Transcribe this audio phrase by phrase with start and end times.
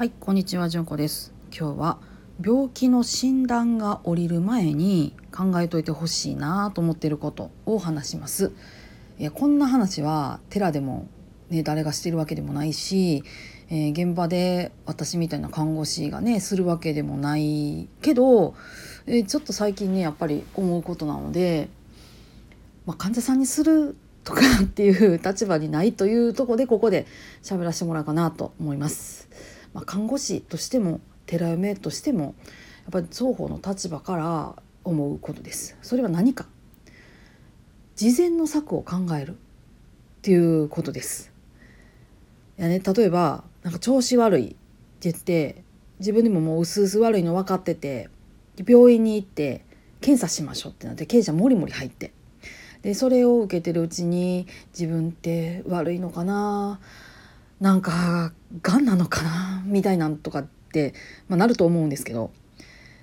[0.00, 1.98] はいこんにちはじゅんこです今日は
[2.42, 8.52] 病気の診断が下りる前に考えといてほしいなと思っていることを話します
[9.18, 11.06] いやこんな話は寺でも
[11.50, 13.24] ね誰がしてるわけでもないし、
[13.68, 18.54] えー、現場で私みたいな看護師がねするわけでもないけど、
[19.04, 21.68] えー、ちょっと最近ねやっぱり思うことなので、
[22.86, 27.06] まあ、患者さんにするとかっていう立場にないというとこでここで
[27.42, 29.28] 喋らせてもらおうかなと思います。
[29.74, 32.34] まあ、看護師としても寺嫁としてもやっ
[32.92, 35.76] ぱり双方の立場から思うことです。
[35.82, 36.46] それは何か
[37.96, 39.34] 事前の策を考えるっ
[40.22, 41.32] ていうことです。
[42.58, 44.56] いやね、例えばなんか調子悪いって
[45.00, 45.62] 言って
[45.98, 48.08] 自分でももう薄々悪いの分かってて
[48.66, 49.64] 病院に行って
[50.00, 52.12] 検査しましょうってなって検査もりもり入って
[52.82, 56.80] でそれを受けてるうちに自分って悪いのかな
[57.60, 58.32] なんか
[58.62, 59.62] がんなのかな？
[59.66, 60.94] みたいなんとかって、
[61.28, 62.32] まあ、なると思うんですけど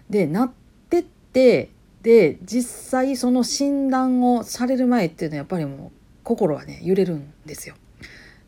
[0.09, 0.51] でなっ
[0.89, 1.69] てって
[2.01, 5.91] で実際その診断をされる前っていうのはやっぱりもう
[6.23, 7.75] 心はね揺れるんですよ。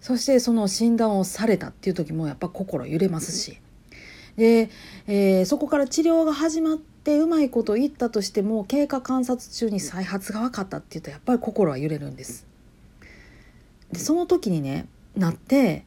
[0.02, 3.60] そしてその診断をされたっていう時もやっぱ心揺れますし
[4.38, 4.70] で、
[5.08, 12.48] えー、そこから治療が始まってうまいこと言ったとしても経過観察中に再発が分かったって言うとやっぱり心は揺れるんです。
[13.92, 15.84] でその時にねなって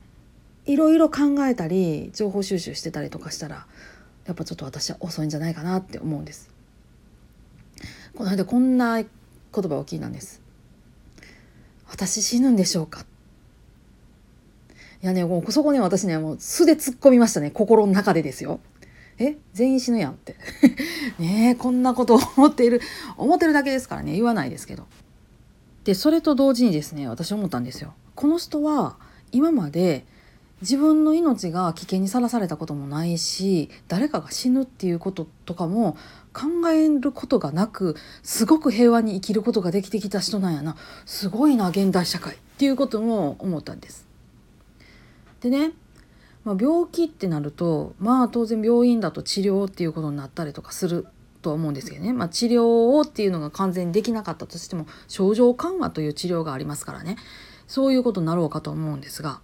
[0.67, 3.67] いろいろ考えたり情報収集してたりとかしたら
[4.27, 6.51] やっぱちょっと私は遅いんじゃないかなって思うんです。
[8.15, 9.09] この間こんな言
[9.53, 10.41] 葉を聞いたんです。
[11.89, 13.05] 私死ぬんでしょうか？
[15.03, 18.61] いやねもうそこね私ねもう素で突っ込みましたね心の中でですよ。
[19.19, 19.37] え？
[19.53, 20.37] 全員死ぬやんって
[21.19, 22.81] ねえこんなことを思っている
[23.17, 24.87] 思ってるだけですからね言わないですけど。
[25.85, 27.95] でそれと同時にですね私思ったんですよ。
[28.15, 28.97] この人は
[29.33, 30.05] 今まで
[30.63, 35.97] 自分の命が危険にさらされたこともないし誰かが死ぬっていうこととかも
[36.33, 40.77] 考えることがなくすごく平和に生きることができてきた人なんやな。
[41.05, 44.07] すごいな現代社会っていうことも思ったんです。
[45.41, 45.73] でね、
[46.45, 51.09] まあ、病気ってなるとまあ当然病院だと治療っていうことになったりとかする
[51.43, 57.17] とは思うんですけどね、まあ、治療をっていうのが完全にできなかったとしても症状緩和という治療がありますからね。
[57.67, 59.41] そういうことになろうかと思うんですが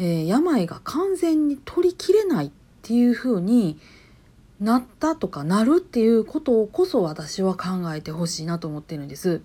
[0.00, 2.50] えー、病が完全に取りきれないっ
[2.82, 3.78] ていうふうに
[4.58, 9.42] なったとかなるっていうことをこそ私は考えてほしいなと思ってるんです。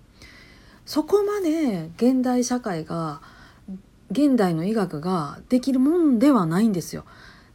[0.86, 3.20] そこまで現代社会が
[4.10, 7.04] 現代の医学ができるもんではないんですよ。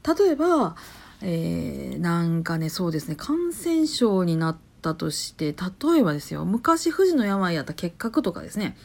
[0.05, 0.75] 例えば、
[1.23, 8.75] えー、なんかねそうですね感染症になったとして例えばですよ昔不治の病やった結核とかですね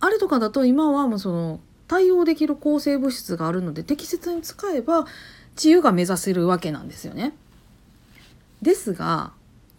[0.00, 5.06] あれとかだと今はもうその対応できる抗生物質があるので適切に使えば
[5.56, 7.34] 治癒が目指せるわけなんですよね。
[8.62, 9.32] ですが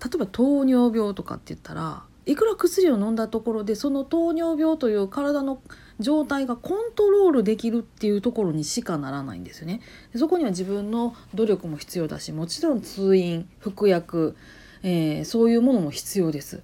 [0.03, 5.61] 例えば糖尿病とかって言ったらいくら薬を飲んだところでその糖尿病という体の
[5.99, 9.81] 状態がコントロールできるっていうところにしかならないんですよね。
[10.15, 14.35] そこには自分の努力も必要だしもちろん通院服薬、
[14.83, 16.61] えー、そういうものも必要です。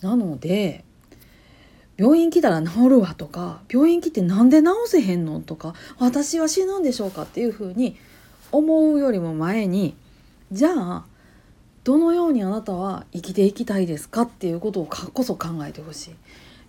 [0.00, 0.84] なので
[2.00, 7.94] 病院来たら治るわとか病院来てなんで治せへんのとか私は死ぬんでしょうかっていうふうに
[8.52, 9.94] 思うよりも前に
[10.50, 11.04] じゃあ
[11.84, 16.14] どのようにあなたは生きていきたいですかっていうことをこそ考えてほしい。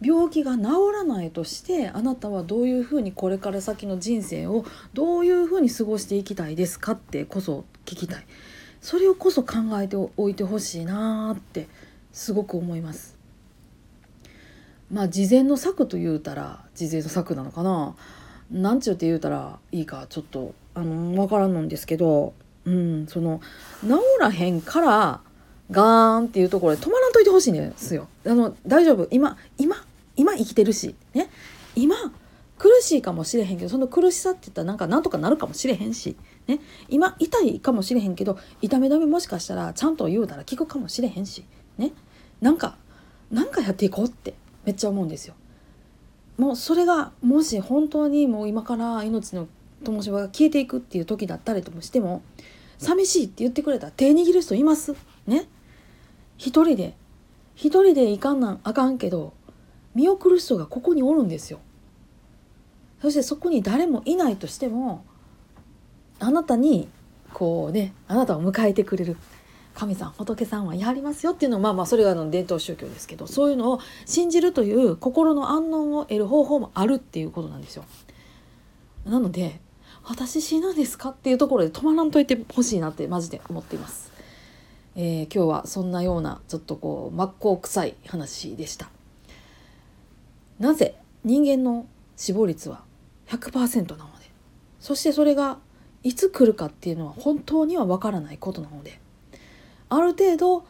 [0.04, 8.26] 病気が治らないとしてあなたはどういうふうにこれから先の人生をどういうふうに過ごしていきたいですかってこそ聞きたい
[8.82, 11.68] それをこそ考えておいてほしいなって
[12.12, 13.21] すごく思います。
[14.92, 17.96] まあ事前の策と言うたら事前の策なのかな。
[18.52, 22.34] なんちゅうって言うたらいいかちょっとあの分からんのんですけど、
[22.66, 23.40] うん、その
[23.82, 25.22] 治らへんから
[25.72, 28.08] ガーンっていうところで止まらんといてほしいんですよ。
[28.26, 29.08] あの大丈夫。
[29.10, 29.78] 今今
[30.18, 31.30] 今生きてるしね。
[31.76, 31.96] 今
[32.58, 41.44] 苦しいかもしれへんけどその苦しさって言ったらなんかなんとかなるかもしれへんし、ね、今痛いかもしれへんけど痛み止めもしかしたらちゃんと言うたら効くかもしれへんし、
[41.80, 41.94] ね、
[42.40, 42.76] なんか
[43.32, 44.36] なんかやっていこうって。
[44.66, 45.36] めっちゃ思うんですよ。
[46.38, 49.48] もうそれがもし本当にもう今から命の
[49.84, 52.22] 灯火が消えていくっていう時だったりともしても
[52.78, 54.96] 寂しいって言ってくれたら手握る人います？
[55.28, 55.48] ね？
[56.38, 56.96] 一人で。
[57.54, 59.34] 一人でいかんなんあかんけど
[59.94, 61.60] 見送る人がここにおるんですよ。
[63.02, 65.04] そしてそこに誰もいないとしても
[66.20, 66.88] あなたに
[67.34, 69.18] こうねあなたを迎えてくれる。
[69.74, 77.86] 神さん仏さんはやりますよっていうのはまあまあそれがあの伝統宗教ですけどそういうのを信じるという心の安穏を得る方法もあるっていうことなんですよ。
[79.06, 79.60] なので
[80.04, 81.10] 私死ぬんですか？
[81.10, 84.12] っていうところで止まらんといてほしいなってマジで思っています。
[84.96, 88.90] えー、今日はそんなようなちょっとこう真っ向臭い話でした。
[90.60, 91.88] なぜ人間の
[92.18, 92.84] 死亡率は
[93.28, 94.26] 100%なので
[94.80, 95.58] そしてそれが
[96.04, 99.00] いつ来るかっていうのは本当にはわからないことなので
[99.92, 100.66] ある程度、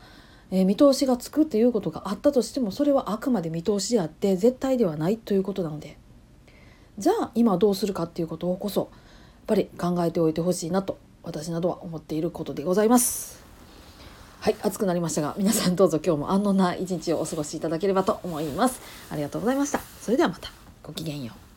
[0.50, 5.98] えー、見通しがつくっていうことがあったとしてもそれはあくまで見通しであって絶対ではないということなので
[6.98, 8.90] じゃあ今どうするかっていうことをこそやっ
[9.46, 13.42] ぱり考えておいてほしいなと私などは思っていることでございます。
[14.40, 18.82] はい暑くなりましたが皆さんどうぞ今日も安穏な一日をお過ごしいただければと思います。
[19.12, 19.80] ありがとうございました。
[20.02, 20.52] それではまた
[20.82, 21.51] ごきげんよう。